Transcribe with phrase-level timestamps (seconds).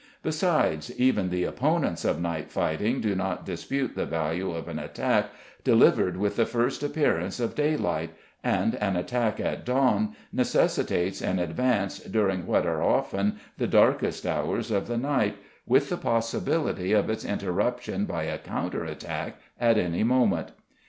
[0.23, 5.27] Besides, even the opponents of night fighting do not dispute the value of an attack
[5.63, 8.09] delivered with the first appearance of daylight,
[8.43, 14.71] and an attack at dawn necessitates an advance during what are often the darkest hours
[14.71, 15.37] of the night,
[15.67, 20.49] with the possibility of its interruption by a counter attack at any moment.